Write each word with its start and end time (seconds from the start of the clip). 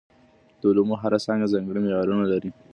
د 0.59 0.61
علومو 0.69 0.95
هره 1.01 1.19
څانګه 1.25 1.51
ځانګړي 1.53 1.79
معیارونه 1.81 2.25
لري. 2.33 2.51